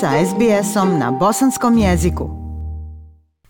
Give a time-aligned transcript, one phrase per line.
[0.00, 2.30] sa SBS-om na bosanskom jeziku.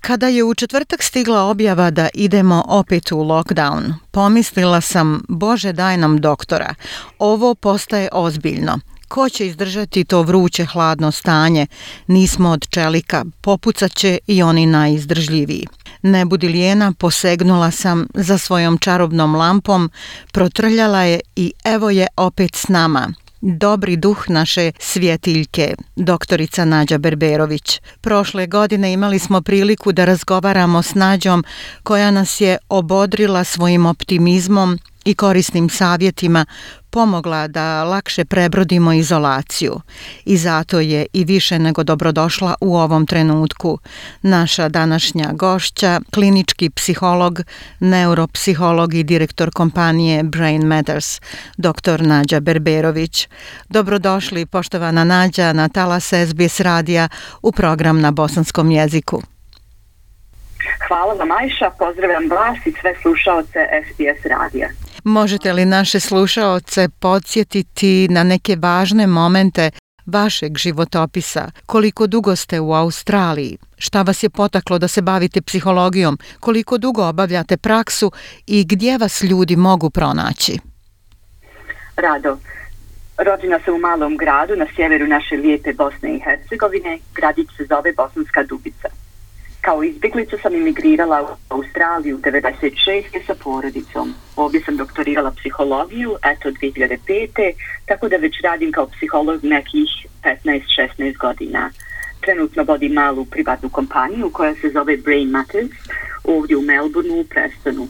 [0.00, 5.96] Kada je u četvrtak stigla objava da idemo opet u lockdown, pomislila sam, Bože daj
[5.96, 6.74] nam doktora,
[7.18, 8.78] ovo postaje ozbiljno.
[9.08, 11.66] Ko će izdržati to vruće hladno stanje?
[12.06, 15.66] Nismo od čelika, popucat će i oni najizdržljiviji.
[16.02, 19.90] Ne budi lijena, posegnula sam za svojom čarobnom lampom,
[20.32, 23.12] protrljala je i evo je opet s nama.
[23.40, 27.80] Dobri duh naše svjetiljke, doktorica Nađa Berberović.
[28.00, 31.44] Prošle godine imali smo priliku da razgovaramo s Nađom
[31.82, 36.46] koja nas je obodrila svojim optimizmom i korisnim savjetima
[36.90, 39.80] pomogla da lakše prebrodimo izolaciju
[40.24, 43.78] i zato je i više nego dobrodošla u ovom trenutku.
[44.22, 47.40] Naša današnja gošća, klinički psiholog,
[47.80, 51.20] neuropsiholog i direktor kompanije Brain Matters,
[51.56, 52.00] dr.
[52.00, 53.28] Nađa Berberović.
[53.68, 57.08] Dobrodošli, poštovana Nađa, na Talas SBS radija
[57.42, 59.22] u program na bosanskom jeziku.
[60.88, 61.70] Hvala vam, Ajša.
[61.78, 64.68] Pozdravljam vas i sve slušalce SBS radija.
[65.04, 69.70] Možete li naše slušaoce podsjetiti na neke važne momente
[70.06, 71.50] vašeg životopisa?
[71.66, 73.58] Koliko dugo ste u Australiji?
[73.78, 76.18] Šta vas je potaklo da se bavite psihologijom?
[76.40, 78.12] Koliko dugo obavljate praksu
[78.46, 80.58] i gdje vas ljudi mogu pronaći?
[81.96, 82.38] Rado.
[83.18, 86.98] Rođena sam u malom gradu na sjeveru naše lijepe Bosne i Hercegovine.
[87.14, 88.88] Gradić se zove Bosanska Dubica.
[89.68, 93.26] Kao izbjeglica sam imigrirala u Australiju 96.
[93.26, 94.14] sa porodicom.
[94.36, 97.52] Ovdje sam doktorirala psihologiju, eto 2005.
[97.86, 99.90] Tako da već radim kao psiholog nekih
[100.24, 101.70] 15-16 godina.
[102.20, 105.70] Trenutno vodim malu privatnu kompaniju koja se zove Brain Matters
[106.24, 107.88] ovdje u Melbourneu u Prestonu.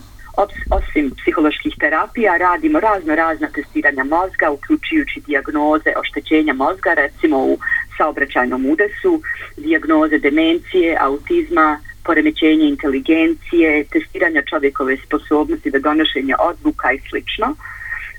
[0.71, 7.59] Osim psiholoških terapija radimo razno razna testiranja mozga, uključujući dijagnoze oštećenja mozga, recimo u
[7.99, 9.23] saobraćajnom udesu,
[9.57, 17.55] dijagnoze demencije, autizma, poremećenje inteligencije, testiranja čovjekove sposobnosti za donošenje odluka i slično.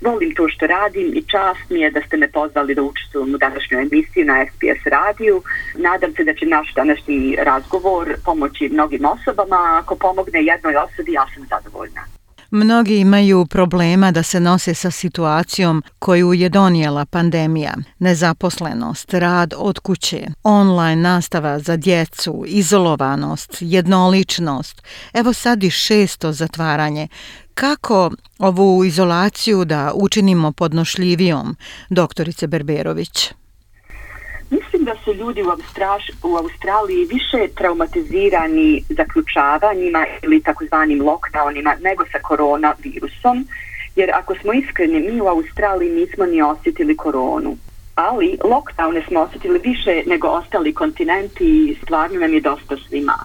[0.00, 3.38] Volim to što radim i čast mi je da ste me pozvali da učestvujem u
[3.38, 5.42] današnjoj emisiji na SPS radiju.
[5.74, 9.80] Nadam se da će naš današnji razgovor pomoći mnogim osobama.
[9.82, 12.19] Ako pomogne jednoj osobi, ja sam zadovoljna.
[12.52, 17.74] Mnogi imaju problema da se nose sa situacijom koju je donijela pandemija.
[17.98, 24.82] Nezaposlenost, rad od kuće, online nastava za djecu, izolovanost, jednoličnost.
[25.12, 27.08] Evo sad i šesto zatvaranje.
[27.54, 31.56] Kako ovu izolaciju da učinimo podnošljivijom,
[31.90, 33.32] doktorice Berberović?
[34.90, 42.18] Da su ljudi u, Austraš, u Australiji više traumatizirani zaključavanjima ili takozvanim lockdownima nego sa
[42.22, 43.46] koronavirusom,
[43.96, 47.56] jer ako smo iskreni, mi u Australiji nismo ni osjetili koronu.
[47.94, 53.18] Ali lockdowne smo osjetili više nego ostali kontinenti i stvarno nam je dosta svima.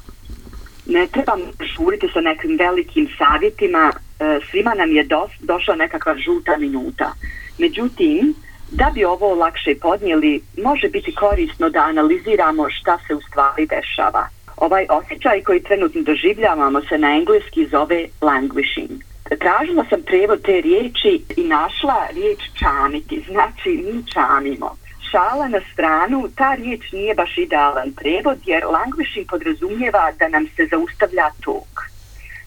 [0.86, 1.42] Ne trebam
[1.76, 7.14] šuriti sa nekim velikim savjetima, e, svima nam je dos, došla nekakva žuta minuta.
[7.58, 8.36] Međutim,
[8.72, 14.28] Da bi ovo lakše podnijeli, može biti korisno da analiziramo šta se u stvari dešava.
[14.58, 19.02] Ovaj osjećaj koji trenutno doživljavamo se na engleski zove languishing.
[19.40, 24.76] Tražila sam prevod te riječi i našla riječ čamiti, znači mi čamimo.
[25.12, 30.68] Šala na stranu, ta riječ nije baš idealan prevod jer languishing podrazumijeva da nam se
[30.72, 31.95] zaustavlja tok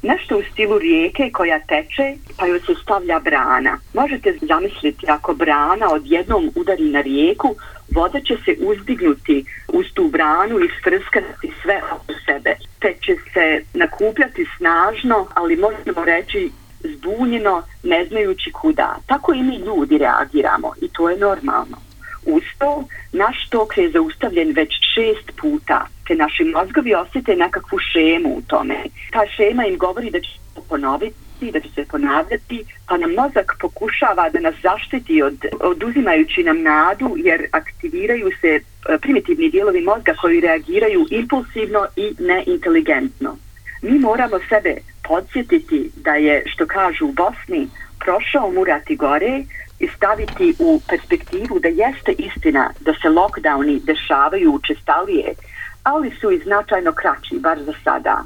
[0.03, 3.79] nešto u stilu rijeke koja teče pa joj se stavlja brana.
[3.95, 7.55] Možete zamisliti ako brana odjednom udari na rijeku,
[7.95, 12.57] voda će se uzdignuti uz tu branu i sprskati sve oko sebe.
[12.81, 16.51] Te će se nakupljati snažno, ali možemo reći
[16.85, 18.97] zbunjeno, ne znajući kuda.
[19.07, 21.88] Tako i mi ljudi reagiramo i to je normalno.
[22.27, 28.29] Uz to, naš tok je zaustavljen već šest puta, te naši mozgovi osjete nekakvu šemu
[28.29, 28.77] u tome.
[29.13, 33.57] Ta šema im govori da će se ponoviti, da će se ponavljati, pa nam mozak
[33.61, 38.63] pokušava da nas zaštiti od, oduzimajući nam nadu, jer aktiviraju se e,
[38.99, 43.37] primitivni dijelovi mozga koji reagiraju impulsivno i neinteligentno.
[43.83, 44.77] Mi moramo sebe
[45.09, 47.69] podsjetiti da je, što kažu u Bosni,
[48.09, 49.45] prošao murati gore,
[49.79, 55.35] i staviti u perspektivu da jeste istina da se lockdowni dešavaju učestalije,
[55.83, 58.23] ali su i značajno kraći, bar za sada.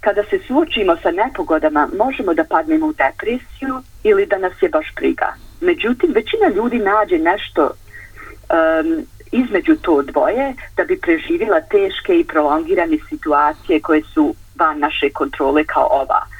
[0.00, 4.86] Kada se suočimo sa nepogodama, možemo da padnemo u depresiju ili da nas je baš
[4.96, 5.34] briga.
[5.60, 12.98] Međutim, većina ljudi nađe nešto um, između to dvoje da bi preživjela teške i prolongirane
[13.08, 16.36] situacije koje su van naše kontrole kao ova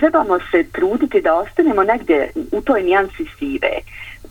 [0.00, 3.74] trebamo se truditi da ostanemo negdje u toj nijansi sive.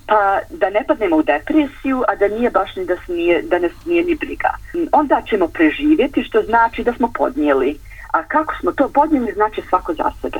[0.07, 3.71] pa da ne padnemo u depresiju, a da nije baš ni da, smije, da nas
[3.85, 4.51] nije ni briga.
[4.91, 7.77] Onda ćemo preživjeti, što znači da smo podnijeli.
[8.13, 10.39] A kako smo to podnijeli, znači svako za sebe.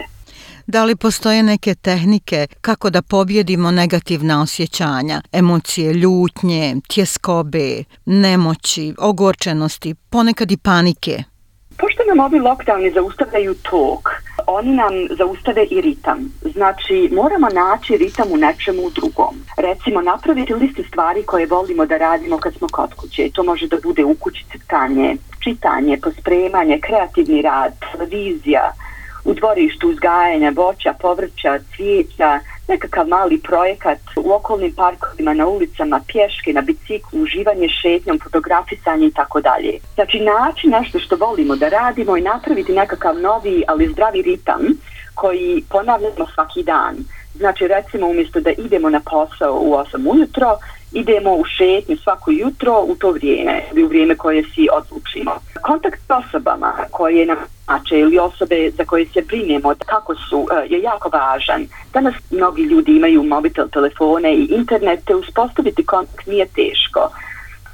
[0.67, 9.95] Da li postoje neke tehnike kako da pobjedimo negativna osjećanja, emocije, ljutnje, tjeskobe, nemoći, ogorčenosti,
[10.09, 11.23] ponekad i panike?
[11.77, 14.09] Pošto nam ovi lockdowni zaustavljaju tok,
[14.47, 16.31] oni nam zaustave i ritam.
[16.53, 19.35] Znači, moramo naći ritam u nečemu drugom.
[19.57, 23.29] Recimo, napraviti listu stvari koje volimo da radimo kad smo kod kuće.
[23.33, 28.71] To može da bude u kući crtanje, čitanje, pospremanje, kreativni rad, televizija,
[29.25, 36.53] u dvorištu uzgajanja voća, povrća, cvijeća, nekakav mali projekat u okolnim parkovima, na ulicama, pješke,
[36.53, 39.79] na biciklu, uživanje šetnjom, fotografisanje i tako dalje.
[39.95, 44.61] Znači naći nešto što volimo da radimo i napraviti nekakav novi, ali zdravi ritam
[45.15, 46.95] koji ponavljamo svaki dan.
[47.35, 50.57] Znači recimo umjesto da idemo na posao u 8 ujutro,
[50.91, 55.31] idemo u šetnju svako jutro u to vrijeme u vrijeme koje si odlučimo.
[55.61, 60.67] Kontakt s osobama koje nam znače ili osobe za koje se brinemo kako su e,
[60.69, 61.67] je jako važan.
[61.93, 67.09] Danas mnogi ljudi imaju mobitel telefone i internet te uspostaviti kontakt nije teško.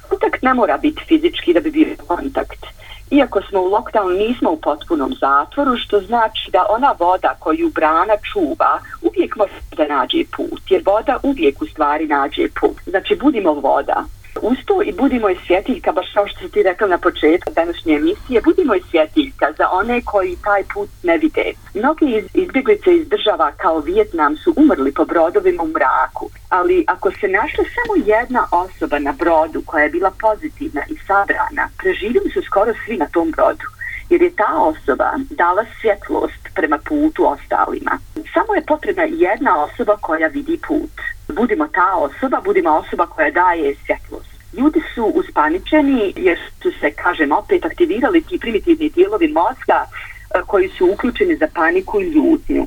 [0.09, 2.65] Kontakt ne mora biti fizički da bi bio kontakt.
[3.11, 8.13] Iako smo u lockdown nismo u potpunom zatvoru, što znači da ona voda koju brana
[8.33, 12.77] čuva uvijek može da nađe put, jer voda uvijek u stvari nađe put.
[12.85, 14.03] Znači budimo voda.
[14.41, 18.75] Uz i budimo i svjetiljka, baš kao što ti rekla na početku današnje emisije, budimo
[18.75, 21.45] i svjetiljka za one koji taj put ne vide.
[21.73, 27.11] Mnogi iz, izbjeglice iz država kao Vijetnam su umrli po brodovima u mraku, ali ako
[27.11, 32.41] se našla samo jedna osoba na brodu koja je bila pozitivna i sabrana, preživili su
[32.41, 33.67] skoro svi na tom brodu
[34.09, 37.91] jer je ta osoba dala svjetlost prema putu ostalima.
[38.33, 40.95] Samo je potrebna jedna osoba koja vidi put.
[41.27, 44.34] Budimo ta osoba, budimo osoba koja daje svjetlost.
[44.57, 50.69] Ljudi su uspaničeni jer su se, kažem, opet aktivirali ti primitivni dijelovi mozga e, koji
[50.69, 52.65] su uključeni za paniku i ljutnju.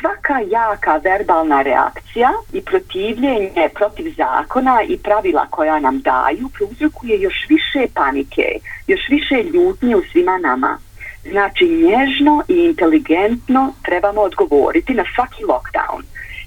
[0.00, 7.46] Svaka jaka verbalna reakcija i protivljenje protiv zakona i pravila koja nam daju prouzrokuje još
[7.48, 8.46] više panike,
[8.86, 10.78] još više ljutnje u svima nama.
[11.30, 16.02] Znači, nježno i inteligentno trebamo odgovoriti na svaki lockdown.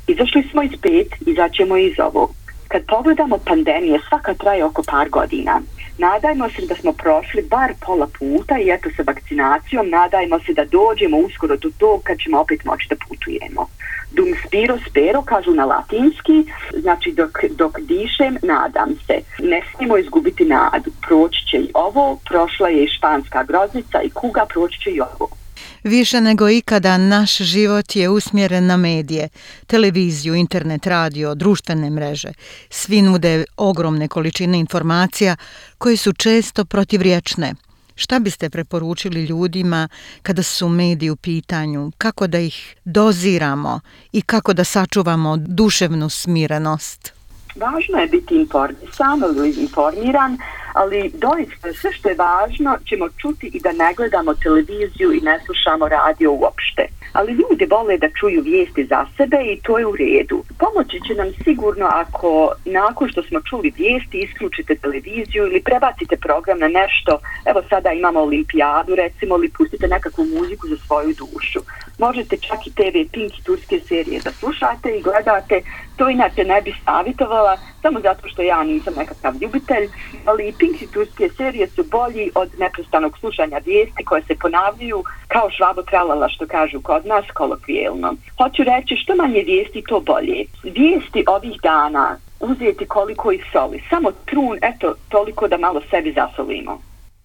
[0.08, 2.41] Izašli smo iz pet, izaćemo iz ovog.
[2.72, 5.62] Kad pogledamo pandemije, svaka traje oko par godina.
[5.98, 10.66] Nadajmo se da smo prošli bar pola puta i eto sa vakcinacijom nadajmo se da
[10.66, 13.68] dođemo uskoro do tog kad ćemo opet moći da putujemo.
[14.12, 16.38] Dum spiro spero, kažu na latinski,
[16.78, 19.16] znači dok, dok dišem, nadam se.
[19.40, 20.92] Ne smijemo izgubiti nadu.
[21.08, 25.41] Proći će i ovo, prošla je i španska groznica i kuga, proći će i ovo.
[25.84, 29.30] Više nego ikada naš život je usmjeren na medije,
[29.68, 32.34] televiziju, internet, radio, društvene mreže.
[32.70, 35.36] Svi nude ogromne količine informacija
[35.78, 37.54] koje su često protivriječne.
[37.96, 39.88] Šta biste preporučili ljudima
[40.22, 41.92] kada su mediji u pitanju?
[41.98, 43.80] Kako da ih doziramo
[44.12, 47.14] i kako da sačuvamo duševnu smirenost?
[47.56, 50.38] Važno je biti informisan ili informiran,
[50.74, 55.40] ali doista sve što je važno ćemo čuti i da ne gledamo televiziju i ne
[55.46, 56.84] slušamo radio uopšte.
[57.14, 60.44] Ali ljudi vole da čuju vijesti za sebe i to je u redu.
[60.60, 66.60] Pomoći će nam sigurno ako nakon što smo čuli vijesti isključite televiziju ili prebacite program
[66.60, 67.20] na nešto.
[67.46, 71.60] Evo sada imamo olimpijadu recimo ili pustite nekakvu muziku za svoju dušu.
[71.98, 75.62] Možete čak i TV Pink i turske serije da slušate i gledate.
[75.98, 79.90] To inače ne bi savjetovala samo zato što ja nisam nekakav ljubitelj,
[80.26, 85.50] ali Pink i turske serije su bolji od neprestanog slušanja vijesti koje se ponavljaju kao
[85.58, 88.14] švabo tralala što kažu kod nas kolokvijelno.
[88.38, 90.46] Hoću reći što manje vijesti to bolje.
[90.64, 93.84] Vijesti ovih dana uzeti koliko i soli.
[93.90, 96.82] Samo trun, eto, toliko da malo sebi zasolimo.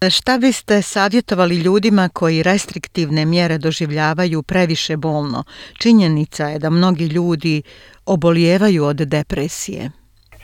[0.09, 5.43] Šta biste savjetovali ljudima koji restriktivne mjere doživljavaju previše bolno?
[5.79, 7.61] Činjenica je da mnogi ljudi
[8.05, 9.91] obolijevaju od depresije.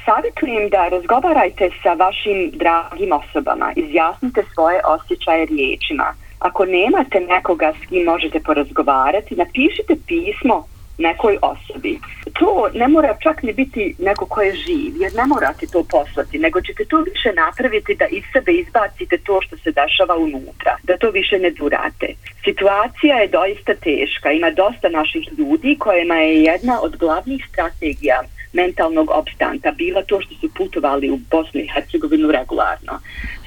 [0.06, 6.14] Savjetujem da razgovarajte sa vašim dragim osobama, izjasnite svoje osjećaje riječima.
[6.40, 10.66] Ako nemate nekoga s kim možete porazgovarati, napišite pismo
[10.98, 12.00] nekoj osobi.
[12.40, 16.40] To ne mora čak ni biti neko ko je živ, jer ne morate to poslati,
[16.40, 20.98] nego ćete to više napraviti da iz sebe izbacite to što se dešava unutra, da
[20.98, 22.08] to više ne durate.
[22.44, 28.22] Situacija je doista teška, ima dosta naših ljudi kojima je jedna od glavnih strategija
[28.54, 33.00] mentalnog opstanka bila to što su putovali u Bosnu i Hercegovinu regularno.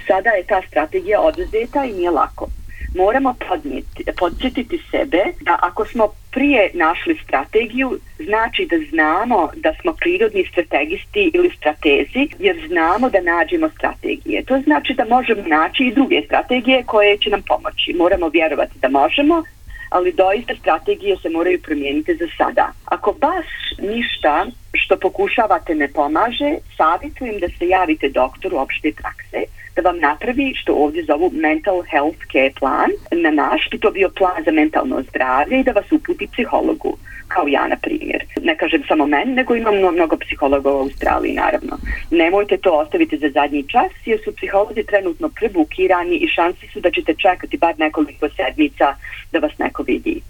[0.07, 2.49] Sada je ta strategija oduzeta i nije lako.
[2.95, 9.93] moramo podnijeti, podsjetiti sebe da ako smo prije našli strategiju, znači da znamo da smo
[9.93, 14.45] prirodni strategisti ili stratezi, jer znamo da nađemo strategije.
[14.45, 17.95] To znači da možemo naći i druge strategije koje će nam pomoći.
[17.99, 19.43] Moramo vjerovati da možemo,
[19.91, 22.73] ali doista strategije se moraju promijeniti za sada.
[22.87, 23.47] Ako baš
[23.79, 29.41] ništa što pokušavate ne pomaže, savjetujem da se javite doktoru opšte prakse,
[29.77, 34.09] da vam napravi što ovdje zovu mental health care plan na naš, bi to bio
[34.09, 36.97] plan za mentalno zdravlje i da vas uputi psihologu
[37.29, 38.25] kao ja na primjer.
[38.43, 41.79] Ne kažem samo meni, nego imam mnogo psihologa u Australiji naravno.
[42.11, 46.91] Nemojte to ostaviti za zadnji čas jer su psiholozi trenutno prebukirani i šansi su da
[46.91, 48.95] ćete čekati bar nekoliko sedmica
[49.33, 50.21] da vas neko vidi.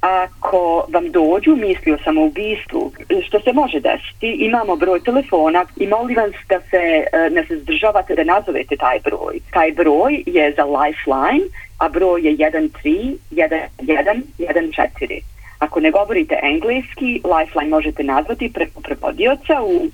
[0.00, 2.92] Ako vam dođu misli o samoubistvu,
[3.26, 8.14] što se može desiti, imamo broj telefona i molim vas da se ne se zdržavate
[8.14, 9.38] da nazovete taj broj.
[9.50, 11.46] Taj broj je za Lifeline,
[11.78, 15.20] a broj je 131114.
[15.58, 19.62] Ako ne govorite engleski, Lifeline možete nazvati preko prevodioca.
[19.62, 19.86] U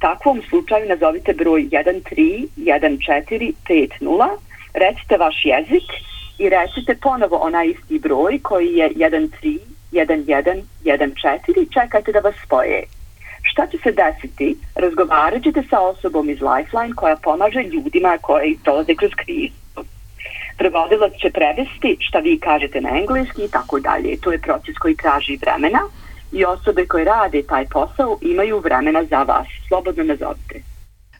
[0.00, 4.36] takvom slučaju nazovite broj 131450.
[4.74, 5.82] Recite vaš jezik
[6.38, 12.82] i recite ponovo onaj isti broj koji je 131114 čekajte da vas spoje.
[13.42, 14.56] Šta će se desiti?
[14.74, 19.64] Razgovarat ćete sa osobom iz Lifeline koja pomaže ljudima koji dolaze kroz krizu
[20.58, 24.20] prevodilac će prevesti šta vi kažete na engleski i tako dalje.
[24.20, 25.80] To je proces koji traži vremena
[26.32, 29.46] i osobe koje rade taj posao imaju vremena za vas.
[29.68, 30.73] Slobodno nazovite.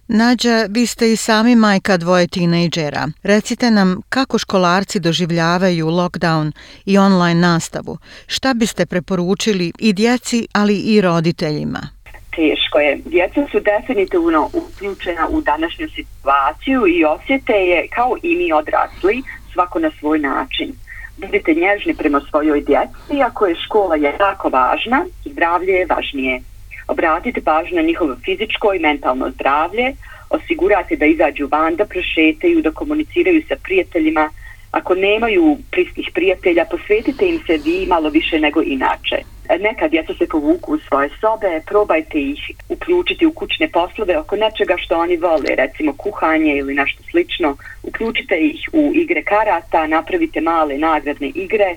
[0.08, 3.08] Nađa, vi ste i sami majka dvoje tinejdžera.
[3.22, 6.52] Recite nam kako školarci doživljavaju lockdown
[6.84, 7.98] i online nastavu.
[8.26, 11.94] Šta biste preporučili i djeci, ali i roditeljima?
[12.36, 12.98] teško je.
[13.04, 19.78] Djeca su definitivno uključena u današnju situaciju i osjete je kao i mi odrasli, svako
[19.78, 20.72] na svoj način.
[21.16, 26.40] Budite nježni prema svojoj djeci, ako je škola je jako važna, zdravlje je važnije.
[26.88, 29.92] Obratite pažnju na njihovo fizičko i mentalno zdravlje,
[30.30, 34.30] osigurate da izađu van, da prošetaju, da komuniciraju sa prijateljima.
[34.70, 40.26] Ako nemaju pristih prijatelja, posvetite im se vi malo više nego inače neka djeca se
[40.26, 45.54] povuku u svoje sobe, probajte ih uključiti u kućne poslove oko nečega što oni vole,
[45.56, 47.56] recimo kuhanje ili nešto slično.
[47.82, 51.76] Uključite ih u igre karata, napravite male nagradne igre, e,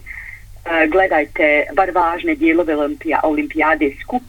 [0.87, 2.75] gledajte bar važne dijelove
[3.23, 4.23] olimpijade skup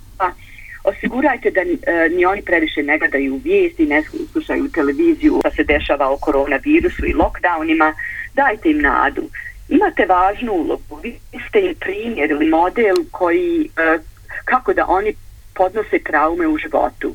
[0.85, 6.11] osigurajte da e, ni oni previše ne gledaju vijesti, ne slušaju televiziju da se dešava
[6.11, 7.93] o koronavirusu i lockdownima,
[8.35, 9.23] dajte im nadu
[9.69, 11.01] imate važnu ulogu.
[11.03, 11.19] Vi
[11.49, 13.99] ste im primjer ili model koji, e,
[14.45, 15.15] kako da oni
[15.55, 17.15] podnose traume u životu.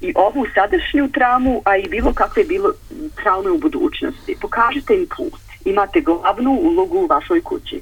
[0.00, 2.72] I ovu sadašnju traumu, a i bilo kakve bilo
[3.22, 4.36] traume u budućnosti.
[4.40, 5.40] Pokažite im put.
[5.64, 7.80] Imate glavnu ulogu u vašoj kući.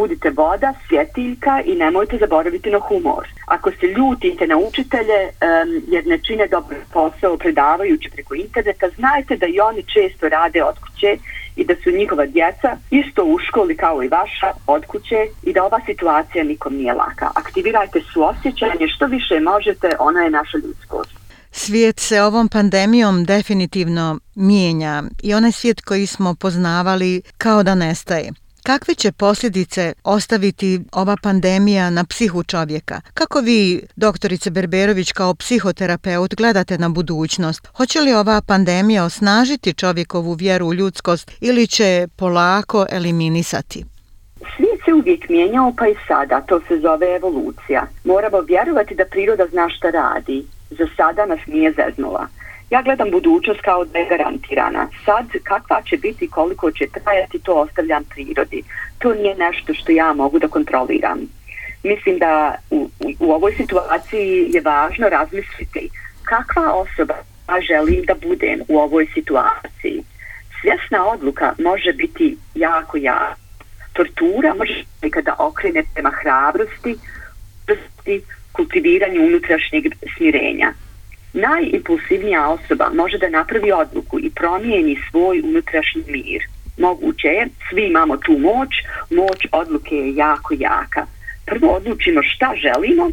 [0.00, 3.24] Budite voda, svjetiljka i nemojte zaboraviti na humor.
[3.46, 9.36] Ako se ljutite na učitelje um, jer ne čine dobro posao predavajući preko interneta, znajte
[9.36, 11.10] da i oni često rade od kuće
[11.56, 15.64] i da su njihova djeca isto u školi kao i vaša od kuće i da
[15.64, 17.30] ova situacija nikom nije laka.
[17.34, 21.18] Aktivirajte suosjećanje što više možete, ona je naša ljudskost.
[21.50, 28.32] Svijet se ovom pandemijom definitivno mijenja i onaj svijet koji smo poznavali kao da nestaje.
[28.68, 33.00] Kakve će posljedice ostaviti ova pandemija na psihu čovjeka?
[33.14, 37.68] Kako vi, doktorice Berberović, kao psihoterapeut gledate na budućnost?
[37.76, 43.84] Hoće li ova pandemija osnažiti čovjekovu vjeru u ljudskost ili će polako eliminisati?
[44.56, 47.86] Svijet se uvijek mijenjao pa i sada, to se zove evolucija.
[48.04, 50.44] Moramo vjerovati da priroda zna šta radi.
[50.70, 52.26] Za sada nas nije zeznula.
[52.70, 54.88] Ja gledam budućnost kao da je garantirana.
[55.04, 58.62] Sad, kakva će biti, koliko će trajati, to ostavljam prirodi.
[58.98, 61.18] To nije nešto što ja mogu da kontroliram.
[61.82, 65.90] Mislim da u, u, u ovoj situaciji je važno razmisliti
[66.24, 67.14] kakva osoba
[67.48, 70.02] ja želim da budem u ovoj situaciji.
[70.60, 73.34] Svjesna odluka može biti jako ja.
[73.92, 76.96] Tortura može nekada okrene prema hrabrosti,
[78.52, 79.84] kultiviranju unutrašnjeg
[80.16, 80.72] smirenja.
[81.32, 86.42] Najimpulsivnija osoba može da napravi odluku i promijeni svoj unutrašnji mir.
[86.78, 88.68] Moguće je, svi imamo tu moć,
[89.10, 91.06] moć odluke je jako jaka.
[91.46, 93.10] Prvo odlučimo šta želimo,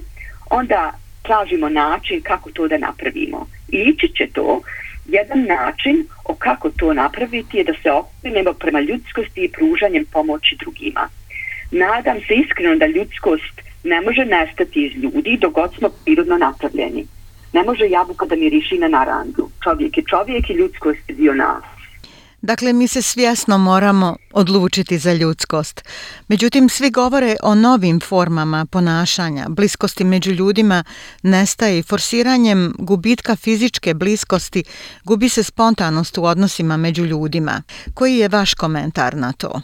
[0.50, 0.92] onda
[1.22, 3.48] tražimo način kako to da napravimo.
[3.68, 4.62] I ići će to,
[5.06, 10.56] jedan način o kako to napraviti je da se okrenemo prema ljudskosti i pružanjem pomoći
[10.60, 11.10] drugima.
[11.72, 17.06] Nadam se iskreno da ljudskost ne može nestati iz ljudi dok god smo prirodno napravljeni
[17.56, 19.50] ne može jabuka da miriši na narandu.
[19.64, 21.64] Čovjek je čovjek i ljudskost je dio nas.
[22.42, 25.84] Dakle, mi se svjesno moramo odlučiti za ljudskost.
[26.28, 29.46] Međutim, svi govore o novim formama ponašanja.
[29.50, 30.84] Bliskosti među ljudima
[31.24, 34.64] nestaje i forsiranjem gubitka fizičke bliskosti
[35.04, 37.62] gubi se spontanost u odnosima među ljudima.
[37.94, 39.62] Koji je vaš komentar na to?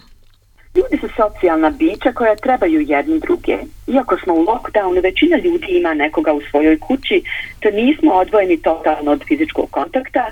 [0.76, 3.58] Ljudi su socijalna bića koja trebaju jedni druge.
[3.88, 7.24] Iako smo u lockdownu, većina ljudi ima nekoga u svojoj kući,
[7.60, 10.26] to nismo odvojeni totalno od fizičkog kontakta.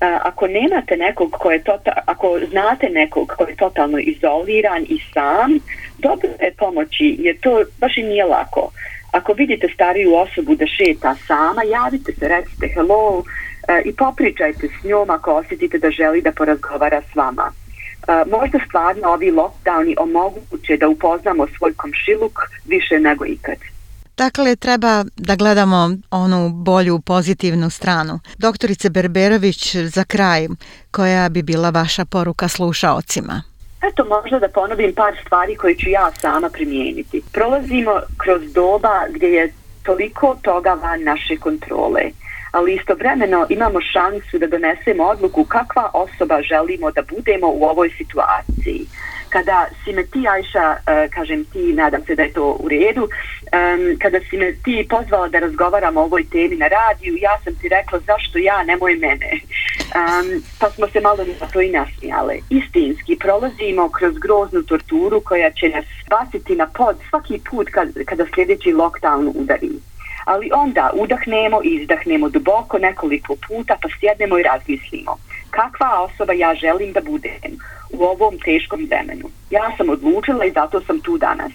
[0.00, 5.58] Ako nemate nekog ko je total, ako znate nekog ko je totalno izoliran i sam,
[5.98, 8.70] dobro je pomoći, jer to baš i nije lako.
[9.12, 13.22] Ako vidite stariju osobu da šeta sama, javite se, recite hello
[13.68, 17.63] e, i popričajte s njom ako osjetite da želi da porazgovara s vama
[18.08, 23.58] možda stvarno ovi lockdowni omoguće da upoznamo svoj komšiluk više nego ikad.
[24.16, 28.20] Dakle, treba da gledamo onu bolju pozitivnu stranu.
[28.38, 30.48] Doktorice Berberović, za kraj,
[30.90, 33.42] koja bi bila vaša poruka slušaocima?
[33.82, 37.22] Eto, možda da ponovim par stvari koje ću ja sama primijeniti.
[37.32, 42.02] Prolazimo kroz doba gdje je toliko toga van naše kontrole
[42.54, 48.86] ali istovremeno imamo šansu da donesemo odluku kakva osoba želimo da budemo u ovoj situaciji.
[49.28, 53.08] Kada si me ti, Ajša, e, kažem ti, nadam se da je to u redu,
[53.08, 57.54] e, kada si me ti pozvala da razgovaram o ovoj temi na radiju, ja sam
[57.54, 59.30] ti rekla zašto ja, nemoj mene.
[59.94, 62.34] Um, pa smo se malo na to i nasmijale.
[62.50, 68.24] Istinski, prolazimo kroz groznu torturu koja će nas baciti na pod svaki put kad, kada
[68.34, 69.70] sljedeći lockdown udari
[70.24, 75.16] ali onda udahnemo i izdahnemo duboko nekoliko puta pa sjednemo i razmislimo
[75.54, 77.52] kakva osoba ja želim da budem
[77.90, 79.28] u ovom teškom vremenu.
[79.50, 81.52] Ja sam odlučila i zato sam tu danas.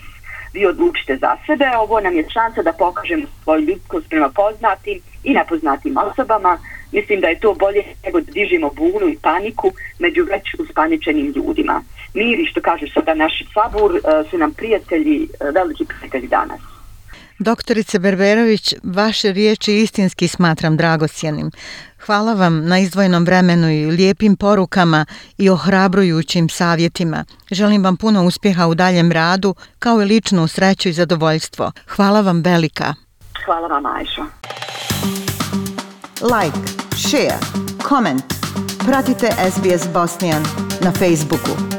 [0.53, 5.33] Vi odlučite za sebe, ovo nam je šansa da pokažemo svoju ljudskost prema poznatim i
[5.33, 6.57] nepoznatim osobama.
[6.91, 11.81] Mislim da je to bolje nego da dižimo bunu i paniku među već uspaničenim ljudima.
[12.13, 16.78] Miri, što kaže sada naš sabur, eh, su nam prijatelji, eh, veliki prijatelji danas.
[17.39, 21.51] Doktorice Berberović, vaše riječi istinski smatram dragocjenim.
[22.05, 25.05] Hvala vam na izdvojenom vremenu i lijepim porukama
[25.37, 27.25] i ohrabrujućim savjetima.
[27.51, 31.71] Želim vam puno uspjeha u daljem radu, kao i ličnu sreću i zadovoljstvo.
[31.87, 32.93] Hvala vam velika.
[33.45, 34.25] Hvala vam, Ajša.
[36.21, 36.57] Like,
[36.97, 37.39] share,
[37.89, 38.23] comment.
[38.85, 40.43] Pratite SBS Bosnian
[40.81, 41.78] na Facebooku.